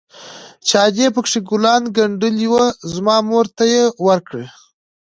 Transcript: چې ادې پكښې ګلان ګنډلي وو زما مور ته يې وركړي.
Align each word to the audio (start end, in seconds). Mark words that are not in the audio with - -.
چې 0.67 0.75
ادې 0.87 1.07
پكښې 1.15 1.39
ګلان 1.49 1.83
ګنډلي 1.95 2.47
وو 2.51 2.65
زما 2.93 3.15
مور 3.29 3.45
ته 3.55 3.63
يې 3.73 3.83
وركړي. 4.05 4.47